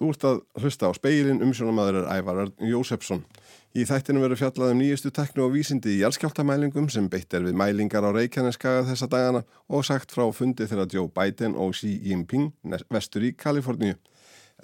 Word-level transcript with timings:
Þú 0.00 0.08
ert 0.14 0.22
að 0.24 0.38
hlusta 0.62 0.88
á 0.88 0.96
speilin 0.96 1.42
umsjónamaður 1.44 2.06
Ævarar 2.08 2.50
Jósefsson. 2.64 3.20
Í 3.76 3.84
þættinu 3.84 4.22
verður 4.22 4.38
fjallað 4.40 4.70
um 4.72 4.78
nýjustu 4.80 5.10
teknu 5.12 5.42
og 5.44 5.50
vísindi 5.52 5.92
í 5.92 5.98
jálskjáltamælingum 6.00 6.86
sem 6.88 7.10
beitt 7.12 7.36
er 7.36 7.44
við 7.44 7.58
mælingar 7.60 8.06
á 8.08 8.16
Reykjaneskaga 8.16 8.86
þessa 8.88 9.10
dagana 9.12 9.42
og 9.68 9.84
sagt 9.84 10.14
frá 10.16 10.24
fundi 10.32 10.64
þeirra 10.64 10.88
Joe 10.88 11.12
Biden 11.12 11.52
og 11.52 11.76
Xi 11.76 11.92
Jinping 12.08 12.48
vestur 12.88 13.28
í 13.28 13.34
Kaliforníu. 13.36 13.98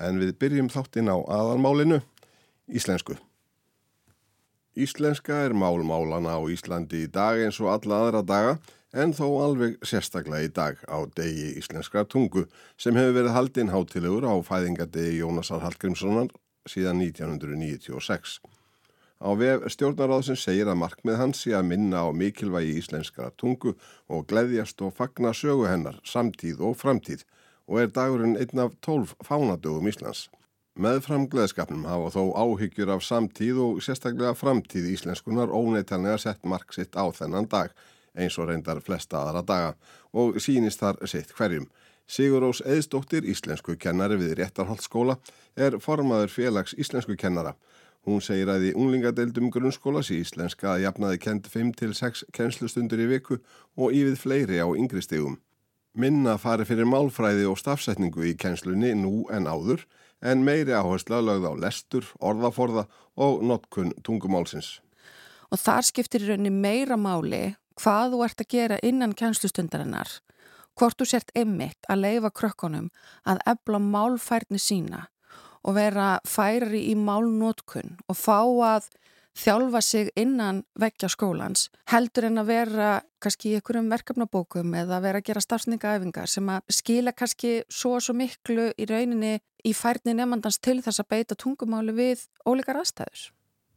En 0.00 0.16
við 0.24 0.32
byrjum 0.40 0.72
þáttinn 0.72 1.12
á 1.12 1.20
aðalmálinu, 1.20 2.00
íslensku. 2.72 3.18
Íslenska 4.72 5.44
er 5.44 5.52
málmálana 5.52 6.32
á 6.32 6.40
Íslandi 6.48 7.04
í 7.04 7.12
dag 7.12 7.44
eins 7.44 7.60
og 7.60 7.74
alla 7.76 8.00
aðra 8.06 8.24
daga 8.24 8.56
en 8.96 9.12
þó 9.12 9.26
alveg 9.44 9.76
sérstaklega 9.84 10.48
í 10.48 10.52
dag 10.56 10.78
á 10.88 11.04
degi 11.18 11.50
íslenskra 11.60 12.06
tungu 12.08 12.46
sem 12.80 12.96
hefur 12.96 13.16
verið 13.18 13.34
haldinn 13.36 13.72
hátilegur 13.72 14.24
á 14.24 14.34
fæðingadegi 14.40 15.18
Jónasar 15.20 15.60
Hallgrímssonar 15.64 16.30
síðan 16.66 17.02
1996. 17.04 18.38
Á 19.20 19.30
vef 19.36 19.66
stjórnaráðsins 19.72 20.44
segir 20.44 20.68
að 20.68 20.80
markmið 20.80 21.20
hans 21.20 21.42
sé 21.44 21.52
að 21.56 21.68
minna 21.70 22.04
á 22.04 22.08
mikilvægi 22.12 22.78
íslenskra 22.80 23.30
tungu 23.40 23.74
og 24.08 24.26
gleðjast 24.30 24.80
og 24.84 24.94
fagna 24.96 25.32
sögu 25.36 25.68
hennar 25.68 26.00
samtíð 26.04 26.64
og 26.70 26.76
framtíð 26.80 27.24
og 27.66 27.82
er 27.82 27.92
dagurinn 27.92 28.36
einn 28.40 28.64
af 28.64 28.76
tólf 28.84 29.12
fánadögum 29.24 29.88
Íslands. 29.90 30.28
Meðfram 30.76 31.24
gleðskapnum 31.32 31.86
hafa 31.88 32.12
þó 32.16 32.22
áhyggjur 32.36 32.92
af 32.92 33.04
samtíð 33.04 33.60
og 33.64 33.84
sérstaklega 33.84 34.36
framtíð 34.36 34.90
íslenskunar 34.92 35.52
óneitanlega 35.52 36.20
sett 36.20 36.44
mark 36.44 36.72
sitt 36.76 36.96
á 36.96 37.08
þennan 37.16 37.48
dag 37.48 37.72
eins 38.16 38.38
og 38.40 38.50
reyndar 38.50 38.80
flesta 38.84 39.22
aðra 39.22 39.42
daga 39.46 39.74
og 40.12 40.40
sínist 40.42 40.82
þar 40.82 41.00
sitt 41.08 41.32
hverjum. 41.36 41.68
Sigurós 42.06 42.60
Eðstóttir, 42.62 43.26
íslensku 43.26 43.74
kennari 43.82 44.14
við 44.20 44.36
Réttarholtskóla, 44.38 45.16
er 45.58 45.80
formaður 45.82 46.30
félags 46.30 46.76
íslensku 46.78 47.16
kennara. 47.18 47.56
Hún 48.06 48.22
segir 48.22 48.46
að 48.52 48.68
í 48.68 48.74
unglingadeildum 48.78 49.50
grunnskólas 49.50 50.12
í 50.14 50.20
íslenska 50.22 50.76
að 50.76 50.84
jafnaði 50.84 51.18
kent 51.24 51.48
5-6 51.50 52.22
kennslustundur 52.36 53.02
í 53.02 53.08
viku 53.10 53.40
og 53.74 53.90
ívið 53.90 54.20
fleiri 54.22 54.62
á 54.62 54.70
yngri 54.70 55.02
stegum. 55.02 55.40
Minna 55.98 56.36
fari 56.38 56.62
fyrir 56.68 56.86
málfræði 56.86 57.48
og 57.50 57.58
stafsetningu 57.58 58.22
í 58.28 58.36
kennslunni 58.38 58.92
nú 58.94 59.24
en 59.34 59.50
áður 59.50 59.82
en 60.22 60.44
meiri 60.46 60.76
áhersla 60.76 61.18
lögð 61.24 61.50
á 61.50 61.52
lestur, 61.66 62.06
orðaforða 62.22 62.86
og 63.18 63.42
notkun 63.42 63.90
tungumálsins. 64.06 64.76
Og 65.50 65.58
þar 65.58 65.86
skiptir 65.90 66.22
í 66.22 66.30
rauninni 66.30 66.54
meira 66.54 66.94
máli 66.94 67.56
hvað 67.80 68.14
þú 68.14 68.22
ert 68.26 68.42
að 68.42 68.52
gera 68.54 68.78
innan 68.82 69.14
kjænslustundarinnar, 69.16 70.08
hvort 70.76 70.98
þú 71.00 71.08
sért 71.10 71.32
einmitt 71.36 71.88
að 71.88 72.02
leifa 72.04 72.30
krökkunum 72.30 72.90
að 73.24 73.42
ebla 73.52 73.80
málfærni 73.80 74.60
sína 74.60 75.06
og 75.66 75.76
vera 75.76 76.16
færri 76.28 76.86
í 76.92 76.94
málnótkun 76.98 77.96
og 78.06 78.18
fá 78.18 78.40
að 78.44 78.88
þjálfa 79.36 79.80
sig 79.84 80.10
innan 80.16 80.62
vekkja 80.80 81.10
skólans 81.12 81.66
heldur 81.90 82.28
en 82.30 82.40
að 82.40 82.50
vera 82.52 82.90
kannski 83.22 83.50
í 83.50 83.58
einhverjum 83.58 83.90
verkefnabókum 83.92 84.76
eða 84.80 85.00
vera 85.04 85.20
að 85.20 85.28
gera 85.28 85.44
stafsningaæfingar 85.44 86.30
sem 86.30 86.48
að 86.48 86.76
skila 86.78 87.12
kannski 87.12 87.58
svo 87.68 87.96
og 87.98 88.06
svo 88.06 88.16
miklu 88.16 88.70
í 88.78 88.88
rauninni 88.88 89.36
í 89.66 89.74
færni 89.76 90.14
nefnandans 90.14 90.60
til 90.62 90.78
þess 90.84 91.02
að 91.02 91.10
beita 91.12 91.38
tungumáli 91.38 91.96
við 91.96 92.26
ólíkar 92.46 92.80
aðstæður. 92.80 93.30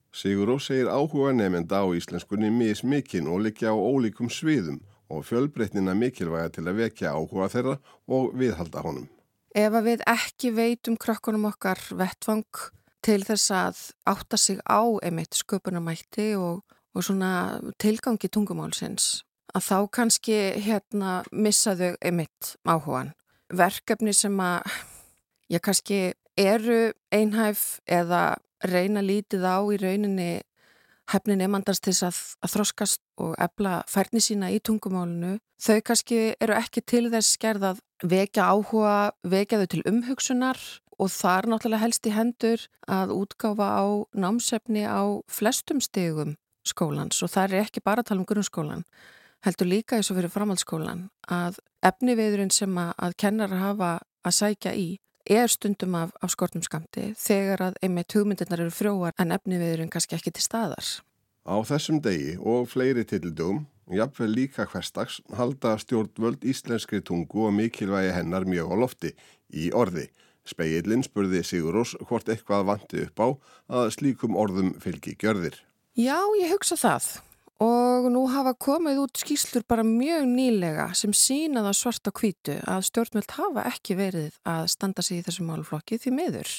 Sigur 0.09 0.49
Rós 0.49 0.65
segir 0.69 0.89
áhuga 0.89 1.31
nefnda 1.37 1.83
á 1.83 1.87
íslenskunni 1.93 2.49
mismikinn 2.49 3.29
og 3.29 3.43
likja 3.45 3.69
á 3.69 3.77
ólíkum 3.77 4.31
sviðum 4.33 4.81
og 5.09 5.25
fjölbreytnina 5.25 5.93
mikilvæga 5.93 6.49
til 6.55 6.65
að 6.65 6.81
vekja 6.83 7.13
áhuga 7.13 7.49
þeirra 7.53 7.75
og 8.09 8.33
viðhalda 8.37 8.83
honum. 8.85 9.07
Ef 9.53 9.73
að 9.73 9.87
við 9.89 10.03
ekki 10.09 10.51
veitum 10.53 10.97
krökkunum 10.97 11.47
okkar 11.49 11.81
vettvang 11.97 12.45
til 13.05 13.21
þess 13.25 13.53
að 13.53 13.79
átta 14.09 14.37
sig 14.37 14.59
á 14.65 14.81
einmitt 15.05 15.37
sköpunamætti 15.37 16.33
og, 16.37 16.65
og 16.93 17.05
svona 17.05 17.61
tilgangi 17.81 18.29
tungumálsins 18.29 19.23
að 19.53 19.65
þá 19.65 19.77
kannski 19.93 20.37
hérna 20.61 21.19
missaðu 21.31 21.95
einmitt 22.01 22.55
áhugan. 22.67 23.13
Verkefni 23.49 24.13
sem 24.13 24.35
að 24.41 24.73
ég 25.49 25.63
kannski 25.65 26.13
eru 26.37 26.91
einhæf 27.13 27.79
eða 27.89 28.37
reyna 28.65 29.03
lítið 29.05 29.45
á 29.45 29.57
í 29.71 29.77
rauninni 29.79 30.31
hefnin 31.09 31.41
emandast 31.41 31.83
til 31.85 31.95
að, 32.05 32.17
að 32.43 32.53
þroskast 32.53 33.01
og 33.17 33.33
ebla 33.41 33.79
færni 33.89 34.21
sína 34.21 34.51
í 34.53 34.59
tungumálunu. 34.61 35.39
Þau 35.59 35.79
kannski 35.85 36.19
eru 36.39 36.57
ekki 36.57 36.83
til 36.85 37.07
þess 37.09 37.33
skerð 37.37 37.71
að 37.71 37.81
vekja 38.05 38.45
áhuga, 38.53 39.11
vekja 39.25 39.61
þau 39.63 39.69
til 39.73 39.81
umhugsunar 39.89 40.59
og 40.99 41.09
það 41.13 41.37
er 41.37 41.47
náttúrulega 41.53 41.83
helst 41.83 42.07
í 42.07 42.13
hendur 42.13 42.67
að 42.87 43.15
útgáfa 43.15 43.69
á 43.79 43.85
námsefni 44.13 44.83
á 44.85 45.01
flestum 45.31 45.81
stegum 45.83 46.35
skólans 46.67 47.23
og 47.23 47.31
það 47.31 47.55
er 47.55 47.65
ekki 47.65 47.83
bara 47.83 48.03
að 48.03 48.11
tala 48.11 48.21
um 48.21 48.29
grunnskólan 48.29 48.85
heldur 49.45 49.69
líka 49.71 49.97
eins 49.97 50.09
og 50.11 50.19
fyrir 50.19 50.33
framhaldsskólan 50.33 51.05
að 51.31 51.59
efniviðurinn 51.87 52.51
sem 52.51 52.75
að 52.79 53.15
kennar 53.21 53.53
hafa 53.55 53.91
að 54.27 54.35
sækja 54.35 54.75
í 54.75 54.89
er 55.29 55.47
stundum 55.47 55.95
af, 55.95 56.11
af 56.21 56.33
skortum 56.33 56.63
skamti 56.65 57.11
þegar 57.17 57.69
að 57.69 57.77
einmitt 57.85 58.13
hugmyndirnar 58.17 58.65
eru 58.65 58.73
frjóar 58.73 59.13
en 59.21 59.35
efniviðurinn 59.35 59.91
kannski 59.93 60.17
ekki 60.17 60.33
til 60.33 60.45
staðar. 60.45 60.87
Á 61.45 61.55
þessum 61.65 62.01
degi 62.03 62.35
og 62.37 62.67
fleiri 62.69 63.05
tildum, 63.07 63.63
jafnveg 63.89 64.33
líka 64.33 64.65
hverstags, 64.69 65.19
halda 65.37 65.77
stjórnvöld 65.81 66.43
íslenskri 66.45 67.01
tungu 67.05 67.47
og 67.47 67.55
mikilvægi 67.57 68.11
hennar 68.17 68.45
mjög 68.49 68.73
á 68.73 68.75
lofti 68.83 69.13
í 69.53 69.69
orði. 69.73 70.09
Speillin 70.49 71.05
spurði 71.05 71.43
Sigurós 71.45 71.95
hvort 72.09 72.29
eitthvað 72.29 72.67
vanti 72.71 73.05
upp 73.05 73.21
á 73.21 73.27
að 73.79 73.89
slíkum 73.97 74.37
orðum 74.37 74.73
fylgi 74.81 75.15
gjörðir. 75.19 75.57
Já, 75.97 76.17
ég 76.41 76.53
hugsa 76.53 76.77
það 76.79 77.09
og 77.59 78.07
nú 78.13 78.23
hafa 78.31 78.53
komið 78.55 79.01
út 79.03 79.19
skýslur 79.19 79.65
bara 79.67 79.83
mjög 79.83 80.25
nýlega 80.31 80.87
sem 80.95 81.11
sínaða 81.11 81.73
svart 81.75 82.07
á 82.07 82.11
kvítu 82.15 82.55
að 82.63 82.85
stjórnmjöld 82.87 83.35
hafa 83.35 83.65
ekki 83.67 83.97
verið 83.99 84.37
að 84.47 84.69
standa 84.71 85.03
sig 85.03 85.19
í 85.19 85.25
þessu 85.27 85.43
málflokki 85.47 85.99
því 85.99 86.13
miður. 86.15 86.53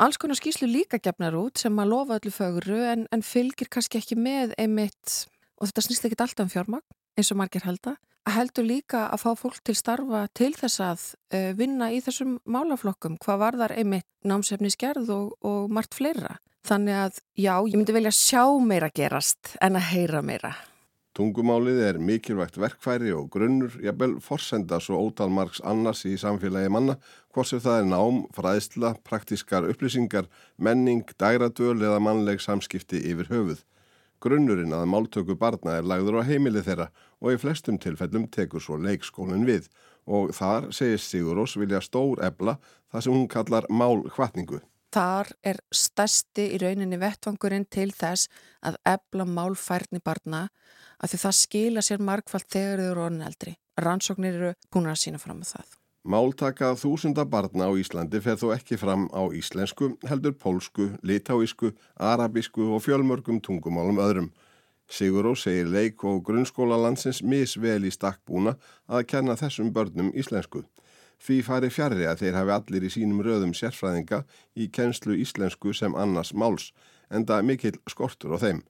Alls 0.00 0.16
konar 0.16 0.38
skýslu 0.38 0.70
líka 0.70 1.00
gefnar 1.02 1.34
út 1.36 1.58
sem 1.60 1.74
að 1.82 1.90
lofa 1.90 2.20
öllu 2.20 2.32
fögru 2.32 2.78
en, 2.92 3.08
en 3.10 3.26
fylgir 3.26 3.68
kannski 3.68 3.98
ekki 3.98 4.16
með 4.16 4.54
einmitt, 4.56 5.26
og 5.58 5.68
þetta 5.68 5.84
snýst 5.84 6.06
ekki 6.06 6.20
alltaf 6.22 6.46
um 6.46 6.52
fjármagn 6.54 6.86
eins 7.18 7.32
og 7.34 7.40
margir 7.40 7.66
halda, 7.66 7.96
að 8.24 8.36
heldur 8.38 8.68
líka 8.68 9.02
að 9.10 9.24
fá 9.24 9.30
fólk 9.36 9.58
til 9.66 9.74
starfa 9.76 10.22
til 10.36 10.52
þess 10.56 10.80
að 10.84 11.02
uh, 11.34 11.50
vinna 11.58 11.90
í 11.92 11.98
þessum 12.04 12.38
málaflokkum, 12.48 13.18
hvað 13.20 13.42
var 13.42 13.58
þar 13.60 13.74
einmitt 13.76 14.08
námsefni 14.24 14.70
skerð 14.72 15.10
og, 15.16 15.34
og 15.44 15.74
margt 15.74 15.98
fleira. 15.98 16.38
Þannig 16.66 16.96
að 16.96 17.20
já, 17.40 17.54
ég 17.66 17.76
myndi 17.78 17.94
velja 17.96 18.12
sjá 18.14 18.44
meira 18.60 18.90
gerast 18.92 19.54
en 19.64 19.78
að 19.80 19.88
heyra 19.94 20.20
meira. 20.22 20.52
Tungumálið 21.16 21.80
er 21.82 21.96
mikilvægt 21.98 22.54
verkfæri 22.60 23.10
og 23.12 23.26
grunnur, 23.34 23.72
jafnvel 23.82 24.12
forsenda 24.22 24.78
svo 24.80 25.00
ótal 25.08 25.32
margs 25.34 25.58
annars 25.66 26.04
í 26.06 26.14
samfélagi 26.20 26.70
manna, 26.70 26.94
hvort 27.34 27.50
sem 27.50 27.62
það 27.64 27.80
er 27.80 27.88
nám, 27.90 28.20
fræðsla, 28.36 28.92
praktískar 29.04 29.66
upplýsingar, 29.72 30.28
menning, 30.56 31.02
dæradöl 31.18 31.80
eða 31.80 31.98
mannleg 32.04 32.40
samskipti 32.44 33.02
yfir 33.10 33.32
höfuð. 33.32 33.64
Grunnurinn 34.22 34.76
að 34.76 34.86
máltöku 34.92 35.34
barna 35.40 35.78
er 35.80 35.86
lagður 35.88 36.20
á 36.20 36.28
heimili 36.28 36.62
þeirra 36.62 36.90
og 37.18 37.34
í 37.34 37.40
flestum 37.40 37.80
tilfellum 37.80 38.28
tekur 38.28 38.62
svo 38.62 38.76
leikskólinn 38.78 39.48
við 39.48 39.70
og 40.06 40.34
þar 40.36 40.68
segir 40.76 41.00
Sigurós 41.00 41.56
vilja 41.58 41.80
stór 41.84 42.20
ebla 42.22 42.58
það 42.92 43.06
sem 43.06 43.16
hún 43.16 43.30
kallar 43.32 43.66
málkvatningu. 43.72 44.60
Þar 44.90 45.28
er 45.46 45.58
stærsti 45.70 46.48
í 46.54 46.58
rauninni 46.58 46.98
vettvangurinn 46.98 47.68
til 47.70 47.92
þess 47.94 48.30
að 48.66 48.78
ebla 48.90 49.26
málfærni 49.26 50.02
barna 50.02 50.48
að 50.98 51.12
því 51.12 51.20
það 51.24 51.36
skila 51.40 51.84
sér 51.86 52.02
margfald 52.02 52.48
þegar 52.50 52.82
þau 52.82 52.88
eru 52.90 53.04
orðin 53.04 53.28
eldri. 53.28 53.54
Rannsóknir 53.80 54.40
eru 54.40 54.50
búin 54.72 54.90
að 54.90 54.98
sína 55.04 55.22
fram 55.22 55.44
á 55.46 55.46
það. 55.54 55.76
Máltaka 56.00 56.72
þúsunda 56.80 57.26
barna 57.28 57.68
á 57.68 57.72
Íslandi 57.76 58.22
fer 58.24 58.38
þó 58.40 58.54
ekki 58.56 58.78
fram 58.80 59.06
á 59.12 59.28
íslensku, 59.36 59.92
heldur 60.08 60.32
pólsku, 60.32 60.94
litáísku, 61.04 61.74
arabísku 61.94 62.70
og 62.72 62.80
fjölmörgum 62.86 63.40
tungumálum 63.44 64.00
öðrum. 64.00 64.30
Siguró 64.90 65.36
segir 65.36 65.68
leik 65.68 66.02
og 66.08 66.24
grunnskóla 66.24 66.80
landsins 66.80 67.20
misvel 67.22 67.84
í 67.84 67.92
stakkbúna 67.92 68.56
að 68.88 69.06
kenna 69.12 69.36
þessum 69.36 69.70
börnum 69.76 70.08
íslensku. 70.16 70.64
Því 71.20 71.36
fari 71.44 71.68
fjarrri 71.68 72.06
að 72.08 72.22
þeir 72.22 72.36
hafi 72.38 72.52
allir 72.54 72.86
í 72.86 72.90
sínum 72.94 73.20
röðum 73.24 73.52
sérfræðinga 73.56 74.22
í 74.56 74.70
kennslu 74.72 75.18
íslensku 75.20 75.74
sem 75.76 75.94
annars 75.94 76.32
máls, 76.32 76.70
enda 77.12 77.42
mikill 77.44 77.76
skortur 77.92 78.36
á 78.36 78.38
þeim. 78.40 78.62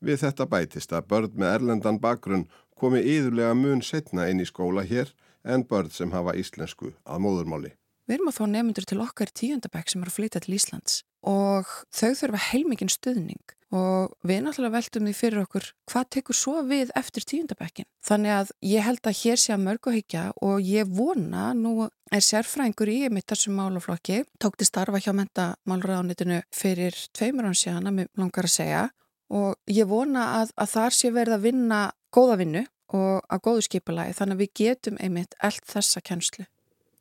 Við 0.00 0.22
þetta 0.22 0.46
bætist 0.48 0.94
að 0.94 1.08
börn 1.10 1.34
með 1.36 1.54
erlendan 1.58 2.00
bakgrunn 2.00 2.46
komi 2.78 3.02
yðurlega 3.02 3.56
mun 3.58 3.82
setna 3.82 4.28
inn 4.30 4.40
í 4.40 4.46
skóla 4.48 4.86
hér 4.86 5.12
en 5.44 5.66
börn 5.68 5.90
sem 5.92 6.14
hafa 6.14 6.36
íslensku 6.38 6.94
að 7.04 7.22
móðurmáli. 7.26 7.74
við 8.08 8.14
erum 8.16 8.30
að 8.30 8.38
fá 8.38 8.44
nefnundur 8.48 8.86
til 8.88 9.00
okkar 9.04 9.28
tíundabæk 9.34 9.90
sem 9.90 10.00
eru 10.00 10.08
að 10.08 10.16
flytja 10.16 10.40
til 10.40 10.54
Íslands 10.56 11.02
og 11.28 11.68
þau 11.92 12.14
þurfa 12.16 12.40
heilmikinn 12.52 12.92
stuðning 12.92 13.57
og 13.74 14.14
við 14.24 14.44
náttúrulega 14.44 14.76
veltum 14.78 15.08
því 15.08 15.14
fyrir 15.16 15.42
okkur 15.42 15.66
hvað 15.90 16.06
tekur 16.14 16.36
svo 16.36 16.62
við 16.68 16.92
eftir 16.96 17.26
tíundabækin. 17.28 17.88
Þannig 18.04 18.34
að 18.34 18.52
ég 18.64 18.86
held 18.86 19.02
að 19.04 19.18
hér 19.20 19.40
sé 19.42 19.52
að 19.52 19.64
mörguhyggja 19.66 20.22
og 20.44 20.64
ég 20.64 20.88
vona, 20.88 21.50
nú 21.52 21.88
er 21.88 22.24
sérfræðingur 22.24 22.88
í 22.92 22.98
mitt 23.12 23.28
þessum 23.28 23.58
málaflokki, 23.60 24.22
tókti 24.40 24.68
starfa 24.68 25.02
hjá 25.04 25.12
mentamálraðanitinu 25.16 26.40
fyrir 26.54 26.96
tveimur 27.12 27.50
án 27.50 27.58
síðan 27.58 27.90
að 27.90 27.98
mér 27.98 28.12
langar 28.16 28.48
að 28.48 28.56
segja 28.56 28.88
og 29.28 29.56
ég 29.68 29.88
vona 29.88 30.24
að, 30.40 30.54
að 30.56 30.74
þar 30.74 30.96
sé 30.96 31.12
verið 31.12 31.36
að 31.36 31.46
vinna 31.50 31.80
góða 32.14 32.38
vinnu 32.40 32.64
og 32.96 33.26
að 33.28 33.42
góðu 33.44 33.64
skipulagi 33.66 34.16
þannig 34.16 34.38
að 34.38 34.44
við 34.44 34.54
getum 34.62 35.02
einmitt 35.02 35.36
allt 35.44 35.66
þessa 35.68 36.00
kjænslu. 36.00 36.48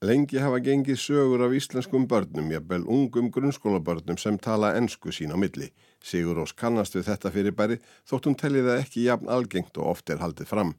Lengi 0.06 0.38
hafa 0.38 0.60
gengið 0.62 1.00
sögur 1.02 1.42
af 1.42 1.54
íslenskum 1.58 2.04
börnum, 2.06 2.52
jafnvel 2.54 2.84
ungum 2.86 3.32
grunnskólabörnum 3.34 4.20
sem 4.22 4.36
tala 4.38 4.76
ennsku 4.78 5.10
sín 5.10 5.34
á 5.34 5.38
milli. 5.42 5.72
Sigur 6.06 6.38
Ós 6.38 6.54
kannast 6.54 6.94
við 6.94 7.08
þetta 7.08 7.32
fyrirbæri 7.34 7.78
þótt 8.06 8.28
hún 8.30 8.38
telli 8.38 8.62
það 8.62 8.82
ekki 8.84 9.08
jafn 9.08 9.32
algengt 9.34 9.80
og 9.82 9.96
oft 9.96 10.14
er 10.14 10.22
haldið 10.22 10.52
fram. 10.52 10.76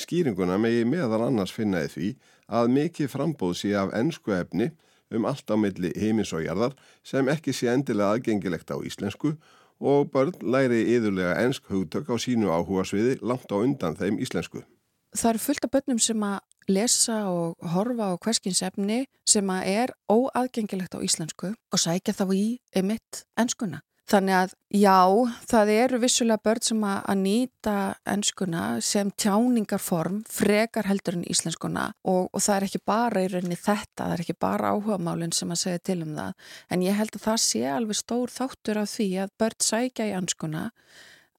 Skýringuna 0.00 0.56
megi 0.56 0.86
meðal 0.88 1.26
annars 1.26 1.52
finnaði 1.52 1.90
því 1.92 2.08
að 2.48 2.72
mikið 2.78 3.12
frambóð 3.12 3.52
sé 3.60 3.74
af 3.76 3.92
ennsku 4.00 4.32
efni 4.32 4.70
um 5.12 5.28
allt 5.28 5.44
á 5.52 5.60
milli 5.60 5.92
heimins 6.00 6.32
og 6.32 6.46
jarðar 6.46 6.72
sem 7.04 7.28
ekki 7.28 7.52
sé 7.52 7.68
endilega 7.68 8.16
aðgengilegt 8.16 8.72
á 8.72 8.80
íslensku 8.80 9.34
og 9.76 10.08
börn 10.08 10.40
læri 10.40 10.86
yðurlega 10.96 11.36
ennsk 11.44 11.68
hugtök 11.68 12.08
á 12.08 12.16
sínu 12.16 12.48
áhuga 12.48 12.88
sviði 12.88 13.20
langt 13.20 13.52
á 13.52 13.60
undan 13.60 14.00
þeim 14.00 14.16
íslensku. 14.24 14.64
Það 15.12 15.34
eru 15.34 15.44
fullt 15.44 15.68
af 15.68 15.76
börnum 15.76 16.00
sem 16.00 16.24
að 16.26 16.40
lesa 16.68 17.24
og 17.30 17.72
horfa 17.74 18.12
á 18.12 18.20
hverskins 18.20 18.62
efni 18.66 19.04
sem 19.28 19.50
að 19.50 19.70
er 19.72 19.94
óaðgengilegt 20.10 20.96
á 20.96 21.04
íslensku 21.04 21.54
og 21.54 21.80
sækja 21.80 22.16
þá 22.16 22.24
í 22.34 22.46
emitt 22.76 23.24
enskuna. 23.40 23.82
Þannig 24.04 24.34
að 24.36 24.50
já, 24.76 25.00
það 25.48 25.70
eru 25.72 25.98
vissulega 26.02 26.42
börn 26.44 26.64
sem 26.66 26.82
að 26.84 27.20
nýta 27.22 27.76
enskuna 28.12 28.64
sem 28.84 29.08
tjáningarform 29.16 30.18
frekar 30.28 30.90
heldur 30.90 31.16
en 31.16 31.24
íslenskuna 31.32 31.86
og, 32.04 32.28
og 32.28 32.44
það 32.44 32.56
er 32.58 32.66
ekki 32.66 32.82
bara 32.84 33.22
í 33.24 33.30
rauninni 33.32 33.56
þetta, 33.56 34.02
það 34.02 34.12
er 34.12 34.24
ekki 34.26 34.36
bara 34.44 34.74
áhuga 34.74 35.00
málinn 35.00 35.32
sem 35.32 35.56
að 35.56 35.62
segja 35.62 35.84
til 35.88 35.98
um 36.04 36.12
það. 36.18 36.36
En 36.68 36.84
ég 36.84 37.00
held 37.00 37.16
að 37.16 37.24
það 37.30 37.40
sé 37.46 37.64
alveg 37.72 38.00
stór 38.02 38.34
þáttur 38.34 38.82
af 38.82 38.92
því 38.92 39.08
að 39.24 39.34
börn 39.40 39.66
sækja 39.70 40.10
í 40.10 40.14
enskuna 40.20 40.66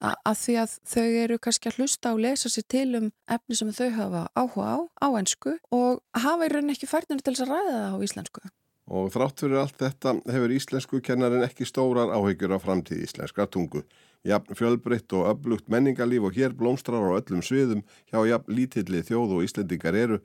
að 0.01 0.37
því 0.41 0.55
að 0.61 0.75
þau 0.91 1.07
eru 1.23 1.37
kannski 1.39 1.71
að 1.71 1.79
hlusta 1.79 2.11
og 2.13 2.21
lesa 2.25 2.51
sér 2.51 2.67
til 2.67 2.89
um 2.99 3.07
efni 3.31 3.57
sem 3.57 3.71
þau 3.73 3.89
hafa 3.95 4.21
áhuga 4.35 4.67
á, 4.67 4.77
á 5.01 5.07
ennsku 5.19 5.55
og 5.71 6.01
hafa 6.13 6.47
í 6.47 6.51
rauninni 6.51 6.75
ekki 6.75 6.89
færðinu 6.89 7.23
til 7.23 7.35
þess 7.35 7.45
að 7.45 7.53
ræða 7.53 7.75
það 7.75 7.95
á 7.95 7.99
íslensku. 8.07 8.41
Og 8.85 9.07
þrátt 9.09 9.41
fyrir 9.41 9.61
allt 9.63 9.79
þetta 9.81 10.11
hefur 10.29 10.53
íslensku 10.53 11.01
kennarin 11.01 11.45
ekki 11.45 11.65
stórar 11.65 12.11
áhyggjur 12.13 12.53
á 12.53 12.59
framtíð 12.61 13.05
íslenska 13.07 13.47
tungu. 13.49 13.81
Jafn 14.25 14.57
fjölbreytt 14.57 15.13
og 15.13 15.29
öflugt 15.31 15.69
menningarlíf 15.69 16.27
og 16.27 16.37
hér 16.37 16.53
blómstrar 16.53 17.01
á 17.01 17.17
öllum 17.17 17.41
sviðum 17.45 17.85
hjá 18.09 18.19
jafn 18.29 18.53
lítilli 18.53 19.01
þjóð 19.05 19.37
og 19.37 19.45
íslendingar 19.45 19.97
eru 19.97 20.19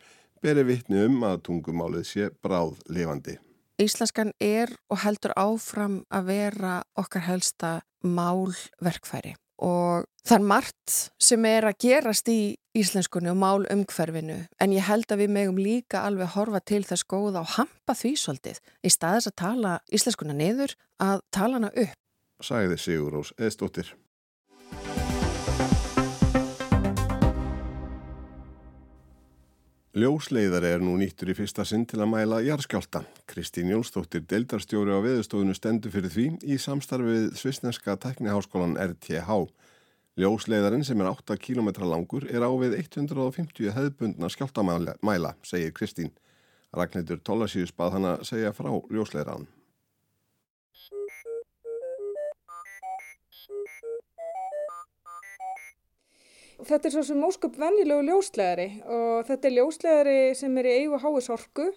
beri 0.44 0.64
vittni 0.64 1.04
um 1.06 1.20
að 1.24 1.42
tungumálið 1.48 2.06
sé 2.08 2.30
bráð 2.44 2.80
lifandi. 2.88 3.38
Íslenskan 3.80 4.34
er 4.44 4.72
og 4.92 5.00
heldur 5.04 5.32
áfram 5.40 6.02
að 6.12 6.32
vera 6.34 6.80
okkar 7.00 7.24
helsta 7.28 7.78
málverkfæri 8.04 9.36
og 9.60 10.06
það 10.24 10.36
er 10.36 10.46
margt 10.52 10.96
sem 11.20 11.46
er 11.48 11.66
að 11.68 11.78
gerast 11.84 12.28
í 12.32 12.40
íslenskunni 12.76 13.32
og 13.32 13.38
mál 13.40 13.66
umhverfinu 13.72 14.38
en 14.62 14.74
ég 14.74 14.86
held 14.86 15.10
að 15.10 15.24
við 15.24 15.32
megum 15.36 15.58
líka 15.60 16.04
alveg 16.06 16.32
horfa 16.36 16.60
til 16.64 16.82
þess 16.86 17.06
góða 17.10 17.42
og 17.42 17.56
hampa 17.56 17.96
því 17.98 18.12
svolítið 18.22 18.60
í 18.86 18.92
staðis 18.92 19.30
að 19.30 19.38
tala 19.42 19.78
íslenskuna 19.92 20.36
niður 20.36 20.76
að 21.02 21.24
tala 21.34 21.58
hana 21.58 21.72
upp. 21.74 21.98
Sæði 22.40 22.78
Sigur 22.80 23.18
Rós 23.18 23.34
Eðstóttir. 23.36 23.92
Ljósleiðar 29.90 30.62
er 30.62 30.82
nú 30.86 30.92
nýttur 31.00 31.32
í 31.32 31.34
fyrsta 31.34 31.64
sinn 31.66 31.82
til 31.90 31.98
að 31.98 32.12
mæla 32.12 32.36
jarðskjálta. 32.46 33.00
Kristín 33.26 33.72
Jónsdóttir, 33.72 34.22
deildarstjóri 34.22 34.94
á 34.94 35.02
veðustóðinu 35.02 35.56
stendur 35.58 35.90
fyrir 35.90 36.12
því 36.14 36.26
í 36.46 36.58
samstarfið 36.62 37.32
Svisneska 37.34 37.96
tekniháskólan 37.98 38.78
RTH. 38.78 39.40
Ljósleiðarinn 40.14 40.86
sem 40.86 41.02
er 41.02 41.10
8 41.10 41.34
km 41.42 41.72
langur 41.82 42.28
er 42.30 42.46
á 42.46 42.50
við 42.62 42.78
150 42.78 43.74
hefðbundna 43.74 44.30
skjáltamæla, 44.30 45.34
segir 45.42 45.74
Kristín. 45.74 46.14
Ragnhildur 46.70 47.18
Tólasíus 47.26 47.74
bað 47.74 47.96
hann 47.96 48.12
að 48.12 48.28
segja 48.30 48.54
frá 48.54 48.70
ljósleiðarann. 48.70 49.50
Þetta 56.60 56.88
er 56.88 56.92
svo 56.92 57.02
sem 57.06 57.22
ósköp 57.24 57.54
vennilegu 57.58 58.02
ljóslegari 58.04 58.66
og 58.84 59.24
þetta 59.28 59.48
er 59.48 59.54
ljóslegari 59.56 60.18
sem 60.36 60.58
er 60.60 60.68
í 60.68 60.74
eigu 60.82 61.00
háis 61.00 61.30
orku. 61.32 61.70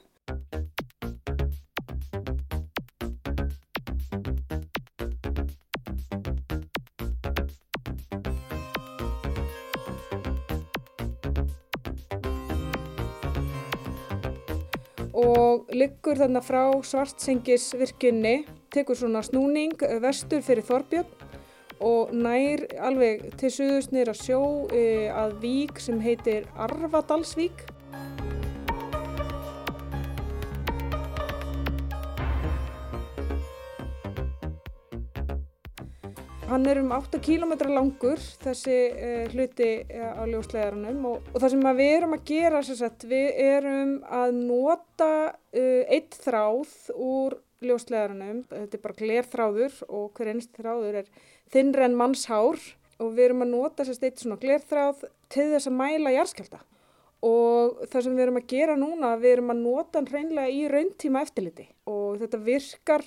og 15.24 15.69
liggur 15.71 16.18
þarna 16.18 16.41
frá 16.41 16.63
svartsengisvirkjunni, 16.83 18.39
tekur 18.74 18.97
svona 18.97 19.21
snúning 19.24 19.77
vestur 20.03 20.41
fyrir 20.44 20.65
Þorbjörn 20.65 21.22
og 21.83 22.13
nær 22.15 22.63
alveg 22.88 23.27
til 23.39 23.51
suðust 23.51 23.94
nýra 23.94 24.15
sjó 24.15 24.41
e, 24.71 25.12
að 25.12 25.38
vík 25.44 25.81
sem 25.83 26.00
heitir 26.03 26.47
Arvadalsvík. 26.56 27.68
Hann 36.53 36.68
er 36.69 36.77
um 36.83 36.91
8 36.94 37.18
km 37.24 37.56
langur 37.74 38.19
þessi 38.44 38.74
e, 38.77 39.13
hluti 39.31 39.69
e, 39.89 40.01
á 40.06 40.21
ljóslegaranum 40.30 41.07
og, 41.09 41.31
og 41.33 41.41
það 41.41 41.56
sem 41.56 41.63
við 41.80 41.94
erum 41.95 42.13
að 42.13 42.27
gera, 42.30 42.59
sagt, 42.68 43.07
við 43.09 43.39
erum 43.41 43.95
að 44.06 44.35
nota 44.38 45.13
e, 45.50 45.63
eitt 45.97 46.19
þráð 46.21 46.75
úr 46.94 47.39
ljóslegaranum, 47.69 48.44
þetta 48.50 48.77
er 48.77 48.83
bara 48.83 49.00
glerþráður 49.00 49.80
og 49.89 50.06
hver 50.18 50.31
einst 50.33 50.54
þráður 50.57 51.00
er 51.01 51.10
þinnre 51.54 51.88
en 51.88 51.98
mannshár 52.00 52.62
og 53.01 53.15
við 53.15 53.25
erum 53.30 53.45
að 53.45 53.54
nota 53.54 53.86
sérst 53.88 54.06
eitt 54.06 54.21
svona 54.21 54.40
glerþráð 54.42 55.04
til 55.33 55.49
þess 55.54 55.69
að 55.69 55.78
mæla 55.80 56.14
jarðskjálta 56.16 56.61
og 57.23 57.83
það 57.87 58.06
sem 58.06 58.16
við 58.18 58.26
erum 58.26 58.40
að 58.42 58.49
gera 58.52 58.78
núna, 58.80 59.14
við 59.19 59.37
erum 59.37 59.54
að 59.54 59.61
nota 59.64 59.99
hann 59.99 60.09
hreinlega 60.11 60.52
í 60.52 60.64
rauntíma 60.71 61.23
eftirliti 61.23 61.68
og 61.90 62.19
þetta 62.21 62.42
virkar 62.47 63.06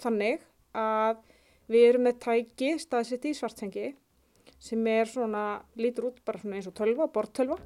þannig 0.00 0.44
að 0.78 1.20
við 1.68 1.88
erum 1.90 2.06
með 2.08 2.20
tæki 2.24 2.76
staðsett 2.80 3.28
í 3.28 3.34
svartsengi 3.36 3.90
sem 4.58 4.86
er 4.90 5.10
svona, 5.10 5.60
lítur 5.78 6.10
út 6.10 6.22
bara 6.26 6.40
svona 6.40 6.58
eins 6.58 6.70
og 6.70 6.76
tölva, 6.78 7.10
borttölva 7.12 7.58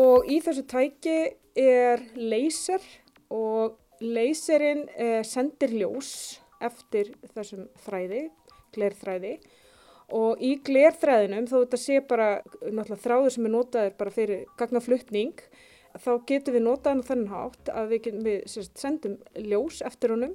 og 0.00 0.28
í 0.30 0.40
þessu 0.44 0.64
tæki 0.70 1.18
er 1.60 2.02
laser 2.16 2.84
og 3.30 3.78
laserinn 4.00 4.86
eh, 4.96 5.22
sendir 5.26 5.74
ljós 5.76 6.40
eftir 6.60 7.12
þessum 7.34 7.66
þræði, 7.84 8.28
glerþræði. 8.74 9.34
Og 10.16 10.40
í 10.42 10.56
glerþræðinum 10.66 11.46
þó 11.46 11.56
þetta 11.60 11.78
sé 11.78 12.00
bara 12.02 12.30
náttúrulega 12.64 13.02
þráður 13.04 13.34
sem 13.34 13.46
er 13.46 13.52
notaður 13.54 13.98
bara 14.00 14.14
fyrir 14.14 14.40
gagnaflutning 14.58 15.44
þá 15.98 16.10
getur 16.26 16.56
við 16.56 16.64
notaðan 16.66 17.04
þannig 17.06 17.34
hátt 17.34 17.70
að 17.74 17.92
við, 17.92 18.02
getum, 18.06 18.24
við 18.26 18.40
sérst, 18.50 18.74
sendum 18.78 19.16
ljós 19.38 19.80
eftir 19.86 20.14
honum. 20.14 20.34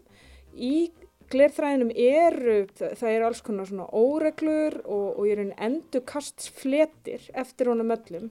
Í 0.55 0.91
glerþræðinum 1.31 1.91
eru, 1.91 2.57
það 2.77 3.11
eru 3.11 3.27
alls 3.27 3.43
konar 3.43 3.69
svona 3.69 3.87
óreglur 3.91 4.79
og, 4.83 5.07
og 5.19 5.23
ég 5.27 5.35
er 5.35 5.43
einn 5.45 5.55
endurkastsfletir 5.69 7.29
eftir 7.35 7.71
honum 7.71 7.93
öllum 7.95 8.29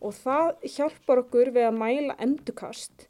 og 0.00 0.14
það 0.14 0.70
hjálpar 0.76 1.22
okkur 1.24 1.52
við 1.54 1.68
að 1.68 1.78
mæla 1.78 2.16
endurkast. 2.22 3.08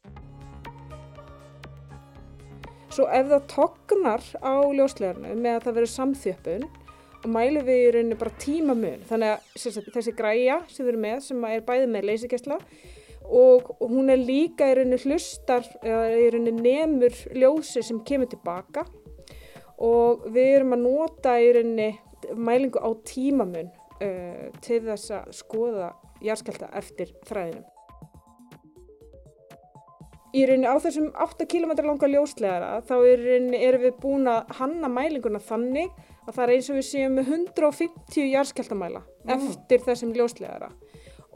Svo 2.89 3.07
ef 3.13 3.29
það 3.31 3.49
tognar 3.53 4.25
á 4.41 4.55
ljóslegarnu 4.75 5.35
með 5.37 5.59
að 5.59 5.65
það 5.67 5.77
verður 5.79 5.95
samþjöppun 5.95 6.69
mælum 7.29 7.67
við 7.67 7.81
í 7.83 7.91
rauninni 7.95 8.19
bara 8.19 8.39
tímamun. 8.41 9.03
Þannig 9.09 9.35
að 9.35 9.59
sagt, 9.65 9.91
þessi 9.95 10.15
græja 10.19 10.61
sem 10.71 10.85
við 10.87 10.93
erum 10.93 11.05
með, 11.05 11.19
sem 11.27 11.45
er 11.51 11.67
bæðið 11.67 11.93
með 11.95 12.09
leysikessla 12.13 12.59
og 13.39 13.73
hún 13.83 14.09
er 14.13 14.23
líka 14.23 14.71
í 14.71 14.77
rauninni 14.79 15.01
hlustar, 15.03 15.67
eða 15.83 16.07
í 16.17 16.29
rauninni 16.33 16.65
nemur 16.65 17.17
ljósi 17.37 17.83
sem 17.85 18.01
kemur 18.09 18.31
tilbaka 18.33 18.87
og 19.85 20.25
við 20.33 20.55
erum 20.57 20.77
að 20.79 20.85
nota 20.87 21.37
í 21.43 21.51
rauninni 21.55 21.91
mælingu 22.35 22.81
á 22.83 22.91
tímamun 23.07 23.69
uh, 23.69 24.49
til 24.65 24.81
þess 24.87 25.13
að 25.15 25.35
skoða 25.39 25.93
jarðskjálta 26.25 26.71
eftir 26.79 27.13
þræðinum. 27.29 27.67
Í 30.37 30.45
rauninni 30.45 30.69
á 30.69 30.77
þessum 30.85 31.09
8 31.17 31.47
km 31.49 31.73
langa 31.87 32.09
ljóslegara 32.13 32.83
þá 32.85 32.97
erum 33.09 33.85
við 33.85 33.95
búin 34.03 34.29
að 34.29 34.51
hanna 34.59 34.91
mælinguna 34.93 35.41
þannig 35.41 35.95
að 36.29 36.35
það 36.35 36.43
er 36.45 36.53
eins 36.55 36.69
og 36.69 36.77
við 36.77 36.87
séum 36.91 37.15
með 37.17 37.31
150 37.33 38.27
jarðskjáltamæla 38.35 39.01
mm. 39.01 39.33
eftir 39.39 39.85
þessum 39.87 40.13
ljóslegara 40.17 40.69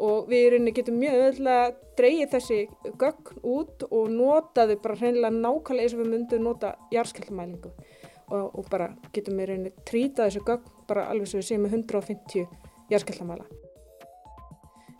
og 0.02 0.28
við 0.28 0.44
í 0.44 0.50
rauninni 0.52 0.74
getum 0.76 1.00
mjög 1.00 1.18
öðvöldlega 1.22 1.64
dreyið 1.96 2.30
þessi 2.34 2.60
gögn 3.00 3.42
út 3.54 3.84
og 3.88 4.12
notaðu 4.12 4.78
bara 4.84 4.98
hreinlega 5.00 5.32
nákvæmlega 5.38 5.86
eins 5.86 5.96
og 5.96 6.02
við 6.02 6.12
myndum 6.12 6.46
nota 6.48 6.74
jarðskjáltamælingu 6.92 7.72
og, 7.72 8.46
og 8.46 8.68
bara 8.72 8.92
getum 9.16 9.40
í 9.40 9.48
rauninni 9.48 9.74
trítað 9.88 10.30
þessu 10.30 10.46
gögn 10.48 10.72
bara 10.88 11.08
alveg 11.12 11.32
sem 11.32 11.40
við 11.40 11.48
séum 11.48 11.64
með 11.64 11.78
150 11.80 12.48
jarðskjáltamæla. 12.92 13.48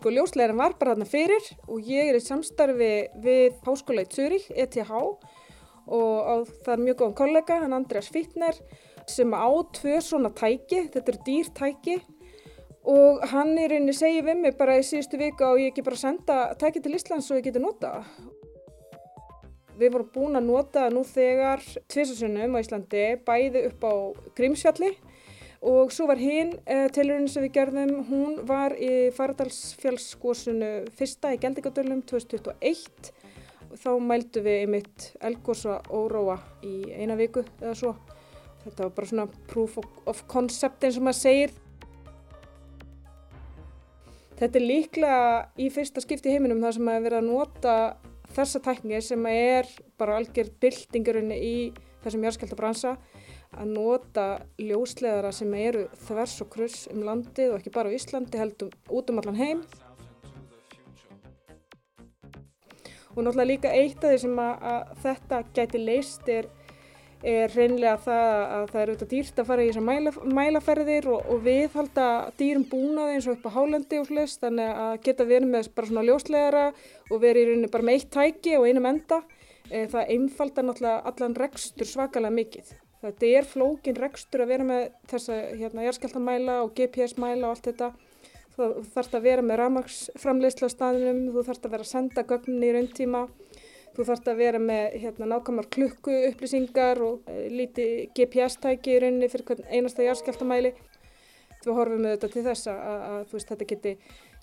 Sko 0.03 0.11
ljóslegarin 0.11 0.57
var 0.59 0.73
bara 0.75 0.97
þarna 0.97 1.05
fyrir 1.07 1.45
og 1.63 1.85
ég 1.87 2.09
er 2.11 2.17
í 2.17 2.19
samstarfi 2.19 2.87
við 3.23 3.53
Háskóla 3.63 4.03
í 4.03 4.09
Zurich, 4.11 4.49
ETH 4.51 4.89
og 4.91 6.49
það 6.65 6.71
er 6.73 6.81
mjög 6.81 6.97
góðan 6.99 7.15
kollega, 7.21 7.59
hann 7.61 7.75
Andreas 7.77 8.09
Fittner 8.11 8.59
sem 9.07 9.31
á 9.31 9.47
tvö 9.77 10.01
svona 10.03 10.33
tæki, 10.35 10.89
þetta 10.91 11.13
er 11.13 11.19
dýrtæki 11.29 11.95
og 12.83 13.23
hann 13.31 13.55
er 13.55 13.77
einni 13.77 13.95
segið 13.95 14.27
við 14.27 14.41
mig 14.41 14.59
bara 14.59 14.75
í 14.81 14.83
síðustu 14.83 15.21
vika 15.23 15.53
og 15.53 15.63
ég 15.63 15.71
ekki 15.71 15.87
bara 15.87 16.01
senda 16.03 16.41
tæki 16.59 16.83
til 16.83 16.97
Íslands 16.99 17.31
og 17.31 17.39
ég 17.39 17.47
geti 17.47 17.63
nota. 17.63 17.93
Við 19.79 19.95
vorum 19.95 20.11
búin 20.11 20.35
að 20.35 20.49
nota 20.51 20.89
nú 20.91 21.05
þegar 21.07 21.63
tvisasunum 21.87 22.59
á 22.59 22.59
Íslandi 22.59 23.07
bæði 23.23 23.69
upp 23.71 23.87
á 23.87 23.93
Grímsfjalli 24.35 24.97
og 25.63 25.93
svo 25.95 26.09
var 26.09 26.19
hinn 26.19 26.53
uh, 26.67 26.87
tilurinn 26.91 27.29
sem 27.31 27.45
við 27.45 27.53
gerðum, 27.57 27.93
hún 28.09 28.39
var 28.47 28.75
í 28.75 29.09
Faradalsfjallskosunu 29.15 30.71
fyrsta 30.97 31.31
í 31.31 31.39
Geldingadölum 31.39 32.03
2021 32.09 33.13
þá 33.79 33.89
mældu 34.03 34.43
við 34.43 34.59
einmitt 34.63 35.05
elgósa 35.23 35.79
óróa 35.89 36.37
í 36.65 36.83
eina 36.93 37.15
viku 37.19 37.45
eða 37.61 37.75
svo. 37.77 37.93
Þetta 38.63 38.85
var 38.85 38.93
bara 38.95 39.09
svona 39.09 39.27
proof 39.49 39.79
of 40.07 40.23
concept 40.31 40.85
eins 40.85 40.99
og 40.99 41.07
maður 41.07 41.19
segir. 41.19 41.55
Þetta 44.39 44.59
er 44.59 44.65
líklega 44.67 45.25
í 45.61 45.69
fyrsta 45.73 46.03
skipti 46.03 46.31
í 46.31 46.35
heiminum 46.35 46.61
þar 46.63 46.77
sem 46.77 46.87
maður 46.87 47.07
verið 47.07 47.19
að 47.21 47.29
nota 47.29 47.75
þessa 48.33 48.61
tækni 48.65 49.01
sem 49.05 49.25
er 49.29 49.69
bara 49.99 50.17
algjör 50.19 50.49
bildingurinn 50.63 51.33
í 51.35 51.55
þessum 52.03 52.25
járskjaldabransa 52.27 52.95
að 53.59 53.71
nota 53.75 54.25
ljósleðara 54.61 55.31
sem 55.35 55.53
eru 55.57 55.85
þvers 56.07 56.35
og 56.43 56.49
kruss 56.53 56.87
um 56.91 57.03
landið 57.05 57.53
og 57.53 57.61
ekki 57.61 57.73
bara 57.75 57.91
á 57.93 57.95
Íslandi 57.95 58.41
heldum 58.41 58.73
út 58.89 59.11
um 59.11 59.21
allan 59.21 59.39
heim. 59.39 59.63
Og 63.13 63.21
náttúrulega 63.21 63.51
líka 63.51 63.71
eitt 63.71 64.01
af 64.01 64.09
því 64.09 64.19
sem 64.23 64.39
að, 64.41 64.67
að 64.73 64.93
þetta 65.03 65.39
gæti 65.53 65.81
leist 65.83 66.29
er, 66.33 66.47
er 67.21 67.53
reynlega 67.53 67.99
það 68.07 68.31
að 68.55 68.65
það 68.71 68.81
eru 68.81 68.95
auðvitað 68.95 69.11
dýrt 69.13 69.41
að 69.43 69.49
fara 69.51 69.63
í 69.63 69.69
þessar 69.69 69.85
mæla, 69.89 70.13
mælaferðir 70.39 71.09
og, 71.13 71.29
og 71.29 71.43
viðhalda 71.45 72.07
dýrum 72.41 72.65
búnaði 72.71 73.19
eins 73.19 73.29
og 73.29 73.37
upp 73.37 73.45
á 73.53 73.55
hálendi 73.59 74.01
og 74.01 74.09
hlust 74.09 74.41
þannig 74.41 74.81
að 74.87 74.95
geta 75.05 75.29
verið 75.29 75.53
með 75.53 75.69
bara 75.77 75.91
svona 75.91 76.07
ljósleðara 76.09 76.65
og 77.11 77.21
verið 77.21 77.43
í 77.43 77.51
rauninni 77.51 77.73
bara 77.77 77.89
með 77.89 77.99
eitt 77.99 78.13
tæki 78.17 78.57
og 78.57 78.65
einum 78.65 78.89
enda 78.89 79.21
e, 79.69 79.85
það 79.93 80.15
einfaldar 80.17 80.67
náttúrulega 80.71 81.13
allan 81.13 81.37
rekstur 81.37 81.93
svakalega 81.93 82.41
mikið 82.41 82.73
Þetta 83.03 83.29
er 83.35 83.47
flókin 83.47 83.97
rekstur 83.99 84.45
að 84.45 84.51
vera 84.53 84.65
með 84.67 84.83
þessa 85.11 85.37
hérna, 85.59 85.83
jærskeltamæla 85.83 86.53
og 86.63 86.69
GPS-mæla 86.77 87.49
og 87.49 87.55
allt 87.57 87.65
þetta. 87.67 87.89
Þú 88.53 88.67
þarfst 88.93 89.17
að 89.17 89.25
vera 89.25 89.43
með 89.43 89.59
ramagsframleysla 89.59 90.69
á 90.69 90.75
staðinum, 90.75 91.19
þú 91.33 91.43
þarfst 91.49 91.67
að 91.67 91.73
vera 91.73 91.83
að 91.83 91.89
senda 91.89 92.23
gögnin 92.29 92.63
í 92.63 92.69
rauntíma, 92.75 93.23
þú 93.97 94.05
þarfst 94.07 94.29
að 94.31 94.39
vera 94.39 94.61
með 94.61 94.95
hérna, 95.03 95.27
nákvæmar 95.33 95.67
klukku 95.73 96.15
upplýsingar 96.29 97.01
og 97.03 97.27
e, 97.27 97.47
líti 97.51 97.87
GPS-tæki 98.15 98.93
í 98.93 99.01
rauninni 99.03 99.31
fyrir 99.33 99.49
hvern 99.49 99.67
einasta 99.73 100.05
jærskeltamæli. 100.05 100.71
Við 101.63 101.73
horfum 101.73 102.07
þetta 102.07 102.29
til 102.29 102.45
þess 102.47 102.71
að, 102.71 102.79
að 103.09 103.35
veist, 103.35 103.51
þetta 103.51 103.69
geti 103.73 103.97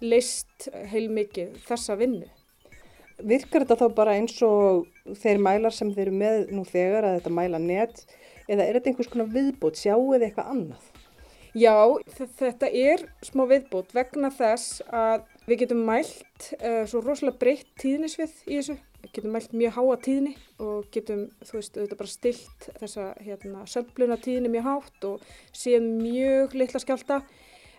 leist 0.05 0.69
heilmikið 0.93 1.57
þessa 1.71 1.97
vinnu. 2.00 2.29
Virkar 3.27 3.67
þetta 3.67 3.77
þá 3.81 3.97
bara 3.97 4.17
eins 4.19 4.37
og 4.47 4.87
þeir 5.21 5.43
mælar 5.43 5.75
sem 5.75 5.93
þeir 5.95 6.09
eru 6.09 6.17
með 6.23 6.50
nú 6.55 6.65
þegar 6.69 7.07
að 7.07 7.17
þetta 7.19 7.37
mæla 7.37 7.61
nett 7.62 8.05
eða 8.50 8.67
er 8.67 8.79
þetta 8.79 8.91
einhvers 8.91 9.11
konar 9.12 9.31
viðbót, 9.31 9.79
sjáu 9.79 10.15
eða 10.17 10.29
eitthvað 10.29 10.53
annað? 10.55 10.91
Já, 11.50 11.75
þetta 12.39 12.69
er 12.71 13.03
smá 13.27 13.43
viðbót 13.50 13.91
vegna 13.95 14.31
þess 14.31 14.85
að 14.95 15.25
við 15.49 15.65
getum 15.65 15.81
mælt 15.89 16.47
uh, 16.61 16.85
svo 16.87 17.00
rosalega 17.03 17.41
breytt 17.41 17.73
tíðnisvið 17.83 18.37
í 18.47 18.61
þessu. 18.61 18.77
Við 19.00 19.12
getum 19.17 19.35
mælt 19.35 19.55
mjög 19.57 19.75
háa 19.75 19.97
tíðni 20.05 20.35
og 20.62 20.87
getum, 20.95 21.25
þú 21.43 21.57
veist, 21.57 21.79
auðvitað 21.79 22.00
bara 22.03 22.12
stilt 22.12 22.69
þessa 22.79 23.07
hérna, 23.25 23.65
sömbluna 23.67 24.19
tíðni 24.23 24.53
mjög 24.53 24.69
hátt 24.69 25.07
og 25.09 25.25
séð 25.57 25.89
mjög 25.89 26.55
litla 26.61 26.83
skjálta 26.85 27.23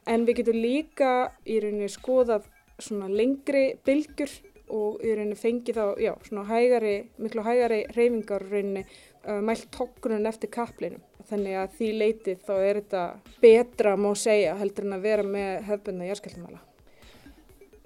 en 0.10 0.26
við 0.28 0.42
getum 0.42 0.60
líka 0.60 1.12
í 1.46 1.62
rauninni 1.62 1.92
skoðað 1.94 2.50
svona 2.82 3.08
lengri 3.08 3.78
bylgjur 3.86 4.34
og 4.72 5.04
í 5.04 5.14
rauninni 5.14 5.38
fengið 5.40 5.78
þá, 5.78 5.86
já, 6.02 6.12
svona 6.28 6.46
hægari, 6.50 6.96
miklu 7.22 7.44
hægari 7.46 7.82
reyfingar 7.96 8.46
rauninni 8.48 8.86
uh, 8.86 9.40
mælt 9.44 9.68
tóknun 9.76 10.30
eftir 10.30 10.52
kaplinum. 10.54 11.04
Þannig 11.30 11.60
að 11.60 11.78
því 11.78 11.92
leitið 12.00 12.42
þá 12.48 12.54
er 12.58 12.82
þetta 12.82 13.04
betra 13.44 13.96
má 14.00 14.10
segja 14.18 14.58
heldur 14.60 14.88
en 14.88 14.98
að 14.98 15.06
vera 15.06 15.28
með 15.28 15.52
hefðbundna 15.70 16.10
járskjaldumæla. 16.10 16.64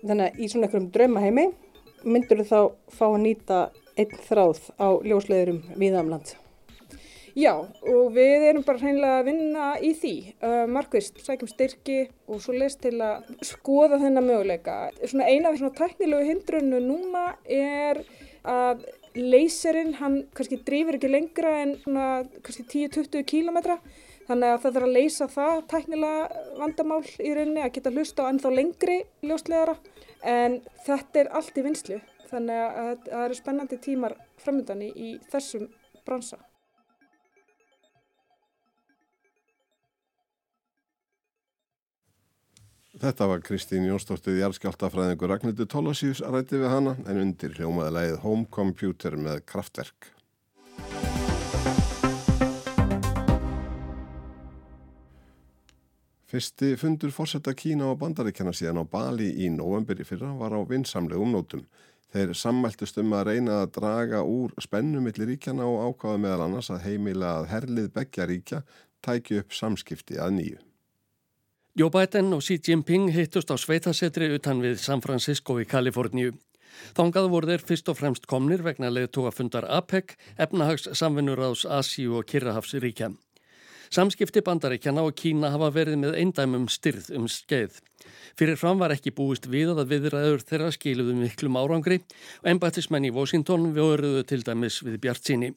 Þannig 0.06 0.25
að 0.30 0.39
í 0.39 0.50
svona 0.51 0.70
einhverjum 0.70 0.89
draumaheimi 0.96 1.46
myndur 2.06 2.44
þú 2.44 2.48
þá 2.50 2.96
fá 2.96 3.06
að 3.10 3.22
nýta 3.25 3.62
einn 3.98 4.18
þráð 4.30 4.65
á 4.77 4.88
ljósleðurum 5.01 5.62
viðamland? 5.80 6.36
Já 7.36 7.51
og 7.60 8.13
við 8.15 8.46
erum 8.48 8.63
bara 8.63 8.80
hreinlega 8.80 9.20
að 9.20 9.25
vinna 9.27 9.63
í 9.84 9.89
því. 10.00 10.13
Uh, 10.39 10.62
Markvist 10.72 11.18
sækjum 11.20 11.50
styrki 11.51 11.98
og 12.32 12.39
svo 12.44 12.56
leist 12.56 12.80
til 12.86 12.96
að 13.04 13.27
skoða 13.44 14.00
þennan 14.00 14.30
möguleika. 14.30 14.77
Svona 15.04 15.27
eina 15.27 15.51
af 15.51 15.60
svona 15.60 15.75
teknilegu 15.75 16.30
hindrunu 16.30 16.80
núna 16.86 17.25
er 17.44 18.00
að 18.48 18.86
leyserinn 19.15 19.98
hann 20.00 20.22
kannski 20.36 20.62
drýfur 20.63 20.96
ekki 20.98 21.12
lengra 21.12 21.51
en 21.65 21.75
svona 21.84 22.08
kannski 22.39 22.88
10-20 22.88 23.27
kílometra 23.27 23.77
þannig 24.30 24.50
að 24.54 24.63
það 24.63 24.75
þarf 24.77 24.88
að 24.88 24.96
leysa 24.96 25.27
það 25.32 25.62
tæknilega 25.72 26.42
vandamál 26.60 27.04
í 27.04 27.36
rauninni 27.36 27.63
að 27.63 27.75
geta 27.77 27.94
hlusta 27.96 28.25
á 28.25 28.30
ennþá 28.32 28.56
lengri 28.56 28.98
ljósleðara 29.27 29.77
en 30.36 30.60
þetta 30.88 31.24
er 31.24 31.32
allt 31.39 31.60
í 31.60 31.68
vinslu 31.68 32.01
þannig 32.32 32.65
að 32.65 32.92
það 33.06 33.24
eru 33.27 33.39
spennandi 33.39 33.82
tímar 33.84 34.20
framöndan 34.42 34.84
í, 34.88 34.92
í 34.92 35.10
þessum 35.32 35.70
bransa. 36.06 36.39
Þetta 43.06 43.26
var 43.30 43.42
Kristín 43.46 43.84
Jónsdóttir 43.86 44.40
Jarskjáltafræðingur 44.40 45.30
Ragnhildur 45.30 45.68
Tólasíus 45.70 46.24
að 46.26 46.40
ræti 46.40 46.58
við 46.58 46.72
hana 46.72 46.96
en 47.06 47.20
undir 47.22 47.54
hljómaði 47.54 47.92
leið 47.94 48.16
Home 48.24 48.48
Computer 48.50 49.14
með 49.22 49.44
kraftverk. 49.46 50.08
Fyrsti 56.34 56.74
fundur 56.82 57.14
fórsetta 57.14 57.54
Kína 57.54 57.92
og 57.94 58.02
bandaríkjana 58.02 58.58
síðan 58.58 58.82
á 58.82 58.90
Bali 58.90 59.30
í 59.38 59.54
novemberi 59.54 60.02
fyrra 60.02 60.34
var 60.42 60.58
á 60.58 60.66
vinsamlegum 60.66 61.38
nótum. 61.38 61.68
Þeir 62.10 62.34
sammæltust 62.34 62.98
um 63.06 63.14
að 63.14 63.36
reyna 63.36 63.62
að 63.62 63.76
draga 63.78 64.26
úr 64.26 64.58
spennumillir 64.58 65.36
ríkjana 65.36 65.70
og 65.70 65.92
ákvaða 65.92 66.26
meðal 66.26 66.48
annars 66.50 66.74
að 66.74 66.88
heimila 66.90 67.38
að 67.44 67.52
herlið 67.54 67.98
begja 68.00 68.32
ríkja 68.34 68.70
tæki 69.06 69.44
upp 69.46 69.54
samskipti 69.54 70.18
að 70.18 70.40
nýju. 70.42 70.66
Joe 71.75 71.91
Biden 71.91 72.32
og 72.32 72.39
Xi 72.39 72.55
Jinping 72.63 73.10
hittust 73.12 73.50
á 73.51 73.60
sveitasetri 73.60 74.29
utan 74.32 74.62
við 74.63 74.77
San 74.79 75.01
Francisco 75.03 75.58
í 75.60 75.65
Kaliforníu. 75.67 76.29
Þángað 76.96 77.27
voru 77.34 77.50
þeir 77.50 77.65
fyrst 77.67 77.91
og 77.91 77.98
fremst 78.00 78.29
komnir 78.32 78.63
vegna 78.63 78.88
leðtúafundar 78.88 79.67
APEC, 79.67 80.13
efnahags 80.39 80.88
samvinnurraðs 80.96 81.65
Asíu 81.67 82.15
og 82.15 82.29
Kirrahafsríkja. 82.32 83.12
Samskipti 83.91 84.39
bandaríkjana 84.48 85.03
og 85.03 85.20
Kína 85.20 85.51
hafa 85.51 85.74
verið 85.75 86.00
með 86.05 86.15
eindæmum 86.24 86.72
styrð 86.72 87.12
um 87.20 87.27
skeið. 87.27 87.82
Fyrir 88.39 88.55
fram 88.55 88.79
var 88.79 88.96
ekki 88.96 89.12
búist 89.12 89.51
við 89.51 89.75
að 89.75 89.91
viðræður 89.91 90.48
þeirra 90.48 90.72
skiluðu 90.72 91.20
miklum 91.20 91.60
árangri 91.60 92.00
og 92.39 92.51
embættismenn 92.55 93.12
í 93.12 93.15
Washington 93.20 93.74
vöruðu 93.75 94.24
til 94.24 94.46
dæmis 94.48 94.79
við 94.79 95.01
Bjart 95.03 95.27
síni. 95.27 95.51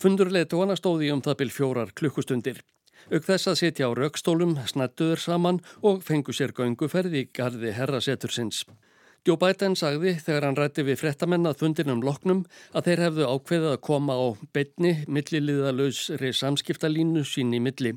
Fundur 0.00 0.32
leðtúana 0.32 0.80
stóði 0.80 1.12
um 1.12 1.20
það 1.20 1.42
byrj 1.44 1.58
fjórar 1.60 1.92
klukkustundir. 1.92 2.64
Auk 3.10 3.26
þess 3.26 3.50
að 3.50 3.58
sitja 3.62 3.88
á 3.88 3.96
raukstólum, 3.96 4.54
snættuður 4.68 5.20
saman 5.20 5.60
og 5.82 6.04
fengu 6.06 6.34
sér 6.36 6.54
gönguferði 6.54 7.24
í 7.24 7.30
gardi 7.34 7.74
herrasetursins. 7.74 8.62
Joe 9.22 9.38
Biden 9.38 9.76
sagði 9.78 10.16
þegar 10.18 10.48
hann 10.48 10.56
rætti 10.58 10.82
við 10.82 10.96
frettamennað 10.98 11.60
fundinum 11.60 12.00
loknum 12.02 12.40
að 12.74 12.88
þeir 12.88 13.02
hefðu 13.04 13.26
ákveðið 13.30 13.68
að 13.70 13.82
koma 13.86 14.16
á 14.18 14.26
beitni 14.50 14.96
milliliðalösri 15.06 16.32
samskiptalínu 16.34 17.22
sín 17.22 17.54
í 17.54 17.60
milli. 17.62 17.92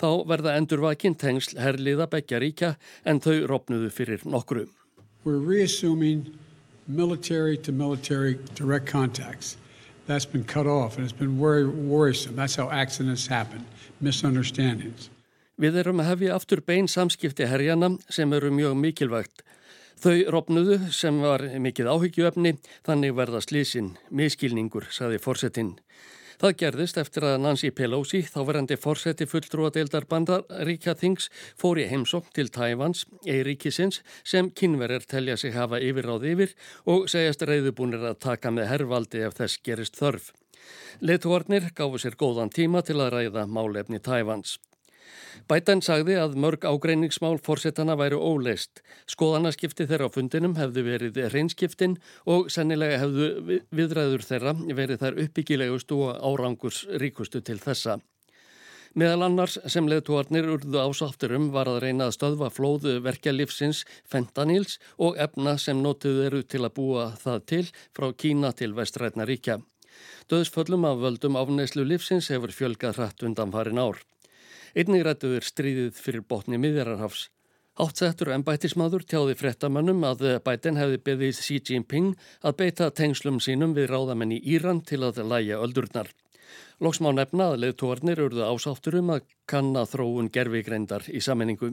Þá 0.00 0.24
verða 0.28 0.54
endurvakinn 0.56 1.18
tengsl 1.20 1.60
herliða 1.60 2.08
begja 2.12 2.40
ríkja 2.40 2.70
en 3.04 3.20
þau 3.20 3.44
ropnuðu 3.50 3.90
fyrir 3.92 4.24
nokkru. 4.24 4.64
We're 5.24 5.40
reassuming 5.40 6.32
military 6.88 7.56
to 7.58 7.72
military 7.72 8.38
direct 8.56 8.88
contacts. 8.88 9.56
That's 10.06 10.26
been 10.26 10.44
cut 10.44 10.66
off 10.66 10.96
and 10.96 11.04
it's 11.04 11.18
been 11.18 11.38
very 11.38 11.66
worrisome. 11.66 12.36
That's 12.36 12.56
how 12.56 12.70
accidents 12.70 13.26
happen, 13.26 13.64
misunderstandings. 14.00 15.10
Við 15.60 15.76
erum 15.84 16.02
að 16.02 16.08
hefja 16.10 16.34
aftur 16.34 16.60
bein 16.66 16.88
samskipti 16.90 17.46
herjana 17.46 17.92
sem 18.10 18.32
eru 18.34 18.50
mjög 18.50 18.74
mikilvægt. 18.74 19.44
Þau 20.02 20.16
ropnuðu 20.34 20.78
sem 20.92 21.20
var 21.22 21.44
mikið 21.62 21.88
áhyggjuöfni, 21.92 22.56
þannig 22.84 23.14
verða 23.16 23.40
slísin, 23.40 23.94
miskilningur, 24.10 24.88
saði 24.92 25.20
fórsetin. 25.22 25.76
Það 26.40 26.56
gerðist 26.62 26.98
eftir 27.00 27.26
að 27.28 27.40
Nancy 27.44 27.70
Pelosi, 27.70 28.22
þáverandi 28.26 28.78
fórseti 28.80 29.26
fulltrúadeildar 29.30 30.06
bandaríkja 30.10 30.96
þings, 30.98 31.30
fór 31.60 31.80
í 31.82 31.88
heimsokk 31.90 32.32
til 32.34 32.50
Tævans, 32.54 33.04
eiríkisins, 33.26 34.02
sem 34.24 34.50
kynverir 34.50 35.06
telja 35.08 35.36
sig 35.40 35.54
hafa 35.54 35.80
yfirráð 35.82 36.28
yfir 36.34 36.54
og 36.90 37.08
segjast 37.12 37.46
reyðubúnir 37.46 38.04
að 38.10 38.20
taka 38.26 38.54
með 38.54 38.70
herrvaldi 38.72 39.24
ef 39.26 39.38
þess 39.38 39.62
gerist 39.64 39.98
þörf. 40.00 40.32
Leituarnir 41.00 41.70
gáfu 41.76 42.00
sér 42.00 42.16
góðan 42.18 42.52
tíma 42.54 42.82
til 42.86 43.00
að 43.02 43.18
ræða 43.18 43.48
málefni 43.50 44.00
Tævans. 44.02 44.58
Bætan 45.50 45.82
sagði 45.84 46.14
að 46.16 46.38
mörg 46.40 46.64
ágreiningsmál 46.64 47.36
fórsetana 47.44 47.98
væri 48.00 48.16
óleist. 48.16 48.80
Skoðanaskipti 49.10 49.84
þeirra 49.90 50.08
á 50.08 50.14
fundinum 50.14 50.56
hefðu 50.56 50.86
verið 50.86 51.20
reynskiptin 51.34 51.98
og 52.24 52.48
sennilega 52.54 53.02
hefðu 53.02 53.60
viðræður 53.68 54.24
þeirra 54.24 54.56
verið 54.80 55.04
þær 55.04 55.20
uppbyggilegustu 55.26 56.00
og 56.06 56.18
árangurs 56.24 56.84
ríkustu 57.02 57.44
til 57.44 57.60
þessa. 57.60 57.98
Meðal 58.94 59.24
annars 59.26 59.56
sem 59.66 59.88
leðtúarnir 59.90 60.46
urðu 60.54 60.78
ásátturum 60.78 61.48
var 61.50 61.66
að 61.66 61.80
reyna 61.82 62.06
að 62.06 62.14
stöðva 62.14 62.50
flóðu 62.54 63.00
verkjalífsins 63.02 63.82
fentanils 64.06 64.78
og 65.02 65.18
efna 65.18 65.56
sem 65.58 65.80
notuð 65.82 66.20
eru 66.28 66.42
til 66.46 66.62
að 66.62 66.76
búa 66.76 67.08
það 67.18 67.40
til 67.50 67.64
frá 67.90 68.12
Kína 68.14 68.52
til 68.54 68.70
vestrætna 68.78 69.26
ríkja. 69.26 69.58
Döðsföllum 70.30 70.86
af 70.86 71.02
völdum 71.02 71.36
afneislu 71.40 71.82
lífsins 71.84 72.30
hefur 72.30 72.54
fjölgað 72.54 73.00
hratt 73.00 73.26
undan 73.26 73.50
farin 73.50 73.82
ár. 73.82 73.98
Einnig 74.74 75.04
rættuður 75.06 75.46
stríðið 75.46 75.98
fyrir 76.02 76.22
botni 76.26 76.58
miðjararhafs. 76.58 77.28
Áttsettur 77.78 78.32
ennbættismadur 78.34 79.04
tjáði 79.06 79.36
frettamönnum 79.38 80.02
að 80.06 80.24
bætin 80.46 80.78
hefði 80.78 80.98
beðið 81.06 81.38
Xi 81.38 81.60
Jinping 81.68 82.12
að 82.42 82.56
beita 82.60 82.90
tengslum 82.90 83.38
sínum 83.42 83.74
við 83.74 83.88
ráðamenn 83.92 84.34
í 84.34 84.40
Íran 84.54 84.82
til 84.82 85.00
að 85.06 85.22
læja 85.30 85.60
öldurnar. 85.62 86.10
Lóks 86.82 86.98
má 87.02 87.12
nefna 87.14 87.52
að 87.52 87.60
leðtóarnir 87.64 88.22
urðu 88.26 88.46
ásátturum 88.46 89.14
að 89.14 89.26
kanna 89.50 89.86
þróun 89.86 90.30
gerfigreindar 90.34 91.06
í 91.06 91.22
sammenningu. 91.22 91.70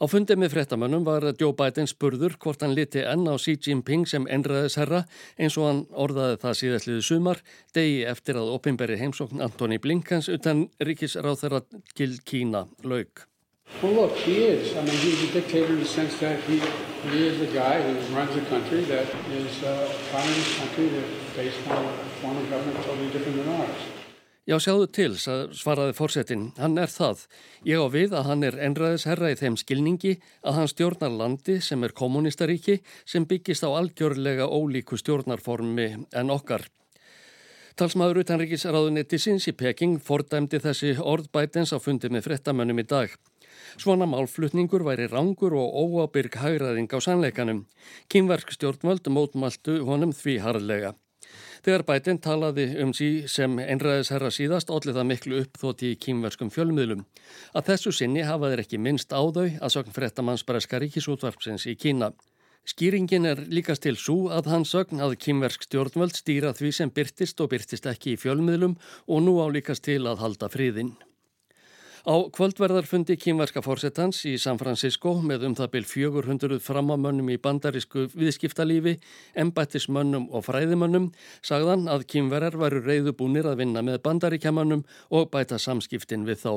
Á 0.00 0.08
fundið 0.08 0.38
með 0.40 0.54
frettamönnum 0.54 1.02
var 1.04 1.26
Joe 1.36 1.52
Biden 1.52 1.84
spurður 1.90 2.38
hvort 2.40 2.62
hann 2.64 2.72
liti 2.72 3.02
enn 3.04 3.26
á 3.28 3.36
Xi 3.36 3.58
Jinping 3.60 4.06
sem 4.08 4.24
enraðisherra 4.32 5.02
eins 5.36 5.58
og 5.60 5.66
hann 5.68 5.82
orðaði 5.92 6.38
það 6.40 6.56
síðastliðu 6.60 7.02
sumar 7.04 7.42
degi 7.76 7.98
eftir 8.08 8.40
að 8.40 8.48
opinberi 8.54 8.96
heimsókn 8.96 9.44
Antoni 9.44 9.76
Blinkans 9.76 10.30
utan 10.32 10.70
ríkisráð 10.80 11.42
þeirra 11.42 11.60
til 11.92 12.16
Kína 12.24 12.64
laug. 12.80 13.26
Well, 13.82 13.92
look, 13.92 14.16
he 14.16 14.48
is. 14.48 14.72
I 14.72 14.80
mean, 14.88 14.96
he's 15.04 15.20
a 15.28 15.32
dictator 15.36 15.74
in 15.74 15.80
the 15.80 15.84
sense 15.84 16.16
that 16.24 16.40
he, 16.48 16.62
he 17.12 17.28
is 17.28 17.38
the 17.38 17.52
guy 17.52 17.82
who 17.84 18.16
runs 18.16 18.34
a 18.36 18.44
country 18.48 18.80
that 18.88 19.06
is 19.28 19.62
uh, 19.62 19.84
a 19.84 20.12
communist 20.16 20.58
country 20.58 20.88
that's 20.88 21.36
based 21.36 21.60
on 21.68 21.84
a 21.84 21.92
form 22.24 22.38
of 22.38 22.48
government 22.48 22.84
totally 22.86 23.10
different 23.10 23.36
than 23.36 23.48
ours. 23.60 23.99
Já, 24.50 24.56
sjáðu 24.58 24.86
til, 24.90 25.12
svaraði 25.14 25.92
fórsetin. 25.94 26.48
Hann 26.58 26.74
er 26.82 26.90
það. 26.90 27.20
Ég 27.68 27.78
á 27.78 27.86
við 27.86 28.14
að 28.18 28.24
hann 28.26 28.40
er 28.42 28.56
enraðisherra 28.66 29.28
í 29.30 29.36
þeim 29.38 29.54
skilningi 29.60 30.16
að 30.42 30.56
hann 30.56 30.70
stjórnar 30.72 31.12
landi 31.14 31.60
sem 31.62 31.84
er 31.86 31.92
kommunistaríki 31.94 32.80
sem 33.06 33.28
byggist 33.30 33.62
á 33.62 33.70
algjörlega 33.70 34.48
ólíku 34.50 34.98
stjórnarformi 34.98 35.86
en 36.02 36.32
okkar. 36.34 36.64
Talsmaður 37.78 38.24
utanríkisráðunettisins 38.24 39.46
í 39.46 39.54
Peking 39.54 40.00
fordæmdi 40.02 40.58
þessi 40.64 40.96
orðbætens 40.98 41.70
á 41.70 41.78
fundi 41.78 42.10
með 42.10 42.26
frettamönnum 42.26 42.82
í 42.82 42.86
dag. 42.90 43.14
Svona 43.78 44.08
málflutningur 44.10 44.82
væri 44.88 45.06
rángur 45.12 45.54
og 45.62 45.78
óábyrg 45.78 46.40
hagraðing 46.42 46.90
á 46.90 46.98
sannleikanum. 46.98 47.62
Kynverk 48.10 48.50
stjórnvöld 48.58 49.06
mótmæltu 49.14 49.78
honum 49.86 50.10
því 50.10 50.40
harðlega. 50.42 50.96
Þegar 51.60 51.84
bætinn 51.84 52.18
talaði 52.24 52.64
um 52.80 52.92
sí 52.96 53.08
sem 53.28 53.58
einræðisherra 53.60 54.30
síðast 54.32 54.70
allir 54.72 54.96
það 54.96 55.08
miklu 55.10 55.40
uppþóti 55.44 55.90
í 55.92 55.98
kýmverskum 56.00 56.48
fjölmiðlum. 56.54 57.02
Að 57.52 57.66
þessu 57.68 57.92
sinni 57.92 58.24
hafa 58.24 58.48
þeir 58.52 58.62
ekki 58.64 58.80
minnst 58.80 59.12
á 59.12 59.20
þau 59.20 59.44
að 59.44 59.74
sögn 59.74 59.96
frettamanns 59.96 60.46
Breska 60.48 60.80
ríkisútvarpsins 60.80 61.68
í 61.68 61.76
Kína. 61.76 62.14
Skýringin 62.64 63.28
er 63.28 63.44
líkast 63.48 63.84
til 63.84 63.96
svo 64.00 64.30
að 64.32 64.48
hann 64.52 64.64
sögn 64.68 65.04
að 65.04 65.18
kýmversk 65.24 65.68
stjórnvöld 65.68 66.16
stýra 66.16 66.54
því 66.56 66.72
sem 66.76 66.92
byrtist 66.96 67.40
og 67.44 67.52
byrtist 67.52 67.88
ekki 67.92 68.14
í 68.14 68.20
fjölmiðlum 68.20 68.76
og 69.08 69.22
nú 69.24 69.36
á 69.44 69.46
líkast 69.52 69.84
til 69.84 70.02
að 70.08 70.20
halda 70.24 70.48
friðinn. 70.52 70.92
Á 72.08 72.16
kvöldverðarfundi 72.32 73.12
kýmverska 73.20 73.60
fórsetans 73.60 74.22
í 74.24 74.38
San 74.40 74.56
Francisco 74.56 75.18
með 75.20 75.42
um 75.50 75.56
það 75.58 75.72
byl 75.74 75.82
400 75.84 76.56
framamönnum 76.64 77.28
í 77.28 77.36
bandarísku 77.36 78.06
viðskiptalífi, 78.14 78.94
embættismönnum 79.36 80.30
og 80.32 80.46
fræðimönnum 80.46 81.10
sagðan 81.44 81.90
að 81.92 82.06
kýmverðar 82.14 82.56
varu 82.62 82.80
reyðubúnir 82.86 83.50
að 83.50 83.60
vinna 83.60 83.84
með 83.84 84.00
bandaríkjamönnum 84.08 84.86
og 85.12 85.28
bæta 85.34 85.60
samskiptin 85.60 86.24
við 86.24 86.40
þá. 86.40 86.52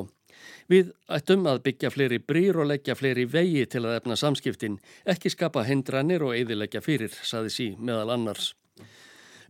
Við 0.72 0.96
ættum 1.12 1.44
að 1.50 1.60
byggja 1.68 1.92
fleiri 1.92 2.22
brýr 2.24 2.62
og 2.64 2.70
leggja 2.72 2.96
fleiri 2.96 3.28
vegi 3.28 3.68
til 3.68 3.84
að 3.84 4.00
efna 4.00 4.16
samskiptin, 4.16 4.80
ekki 5.04 5.28
skapa 5.28 5.68
hindranir 5.68 6.24
og 6.24 6.32
eðilegja 6.38 6.80
fyrir, 6.80 7.12
saði 7.20 7.52
sí 7.52 7.72
meðal 7.76 8.16
annars. 8.16 8.54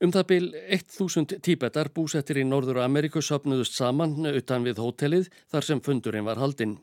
Um 0.05 0.11
það 0.13 0.25
byl 0.29 0.47
1000 0.77 1.39
tíbetar 1.41 1.89
búsettir 1.97 2.37
í 2.37 2.43
Norður 2.45 2.83
Ameríku 2.85 3.23
söpnuðust 3.25 3.79
saman 3.79 4.27
utan 4.29 4.67
við 4.67 4.83
hótelið 4.83 5.31
þar 5.49 5.65
sem 5.65 5.81
fundurinn 5.81 6.27
var 6.27 6.37
haldinn. 6.43 6.75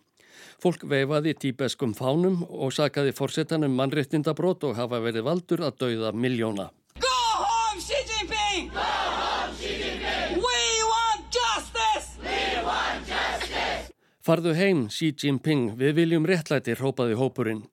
Fólk 0.64 0.88
veifaði 0.90 1.36
tíbeskum 1.44 1.94
fánum 1.94 2.40
og 2.50 2.74
sakaði 2.74 3.14
fórsetanum 3.14 3.76
mannréttindabrót 3.78 4.66
og 4.66 4.74
hafa 4.80 5.04
verið 5.06 5.28
valdur 5.28 5.62
að 5.68 5.78
dauða 5.84 6.12
miljóna. 6.18 6.72
Go 6.98 7.14
home 7.44 7.84
Xi 7.86 8.02
Jinping! 8.10 8.74
Go 8.74 8.90
home 8.90 9.54
Xi 9.60 9.70
Jinping! 9.84 10.42
We 10.42 10.66
want 10.90 11.30
justice! 11.30 12.18
We 12.26 12.42
want 12.66 13.06
justice! 13.06 13.94
Farðu 14.22 14.52
heim 14.54 14.84
Xi 14.94 15.08
Jinping, 15.18 15.72
við 15.80 15.96
viljum 15.98 16.26
réttlæti, 16.30 16.76
rópaði 16.78 17.16
hópurinn. 17.18 17.64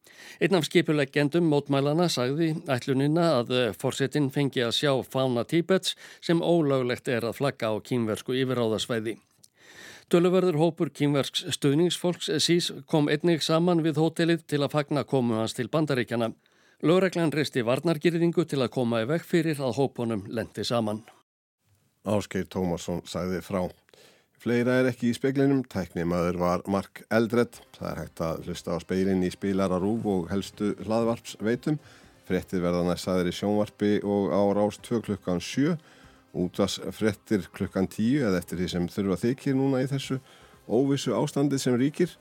Einn 0.41 0.57
af 0.57 0.65
skipuleggendum 0.65 1.45
mótmælana 1.45 2.07
sagði 2.09 2.55
ætlunina 2.73 3.27
að 3.43 3.51
forsetin 3.77 4.31
fengi 4.33 4.63
að 4.65 4.73
sjá 4.79 4.93
fána 5.05 5.45
Tíbets 5.45 5.93
sem 6.25 6.41
ólöglegt 6.41 7.11
er 7.13 7.27
að 7.29 7.37
flagga 7.43 7.69
á 7.69 7.77
kýmversku 7.85 8.33
yfiráðasvæði. 8.33 9.19
Töluverður 10.09 10.57
hópur 10.57 10.89
kýmversks 10.89 11.45
stuðningsfolks 11.59 12.31
SÍS 12.41 12.71
kom 12.89 13.11
einnig 13.13 13.45
saman 13.45 13.85
við 13.85 14.01
hótelið 14.01 14.47
til 14.49 14.63
að 14.65 14.73
fagna 14.73 15.03
komu 15.05 15.37
hans 15.37 15.53
til 15.53 15.69
bandaríkjana. 15.69 16.31
Lögreglan 16.81 17.35
reisti 17.35 17.61
varnargirðingu 17.61 18.47
til 18.49 18.63
að 18.65 18.73
koma 18.73 19.03
í 19.05 19.11
vekk 19.11 19.29
fyrir 19.29 19.61
að 19.61 19.77
hópunum 19.83 20.25
lendi 20.33 20.65
saman. 20.65 21.05
Áskeir 22.09 22.49
Tómasson 22.49 23.05
sagði 23.05 23.43
frá. 23.45 23.67
Fleira 24.39 24.77
er 24.79 24.87
ekki 24.93 25.09
í 25.11 25.15
speklinum, 25.17 25.65
tæknimaður 25.67 26.37
var 26.39 26.61
Mark 26.71 27.01
Eldred, 27.11 27.57
það 27.75 27.89
er 27.89 28.01
hægt 28.05 28.21
að 28.23 28.45
hlusta 28.47 28.77
á 28.77 28.79
speilin 28.79 29.25
í 29.27 29.31
spilararúf 29.35 30.05
og 30.07 30.29
helstu 30.31 30.77
hlaðvarpsveitum, 30.85 31.81
frettir 32.29 32.63
verða 32.63 32.85
næstaðir 32.87 33.33
í 33.33 33.35
sjónvarpi 33.35 33.97
og 34.07 34.31
á 34.31 34.43
rás 34.55 34.79
2 34.87 35.01
klukkan 35.09 35.43
7, 35.43 35.75
útast 36.39 36.87
frettir 36.95 37.49
klukkan 37.51 37.91
10 37.91 38.29
eða 38.29 38.39
eftir 38.39 38.61
því 38.61 38.69
sem 38.77 38.87
þurfa 38.95 39.19
þykir 39.25 39.59
núna 39.59 39.83
í 39.83 39.91
þessu 39.91 40.21
óvissu 40.71 41.17
ástandið 41.19 41.65
sem 41.65 41.81
ríkir. 41.81 42.15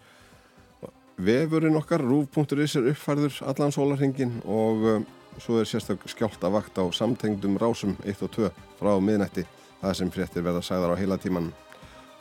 Vefurinn 1.22 1.78
okkar, 1.78 2.02
rúf.is 2.02 2.80
er 2.80 2.90
uppfærður 2.96 3.44
allan 3.54 3.76
sólarhengin 3.76 4.40
og 4.42 4.90
um, 4.96 5.08
svo 5.38 5.62
er 5.62 5.70
sérstaklega 5.70 6.16
skjált 6.16 6.50
að 6.50 6.58
vakta 6.58 6.82
á 6.82 6.90
samtengdum 6.90 7.62
rásum 7.62 7.94
1 8.02 8.26
og 8.26 8.36
2 8.42 8.52
frá 8.82 8.92
miðnætti, 8.98 9.46
það 9.86 9.98
sem 10.02 10.14
frettir 10.18 10.50
verða 10.50 10.66
sæðar 10.66 10.98
á 10.98 11.00
heila 11.00 11.22
tímanum 11.22 11.54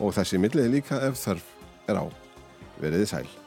og 0.00 0.14
þessi 0.16 0.40
millið 0.40 0.70
líka 0.76 1.00
ef 1.09 1.18
þarf 1.22 1.50
er 1.90 2.00
á. 2.02 2.04
Veriði 2.82 3.09
sæl. 3.09 3.45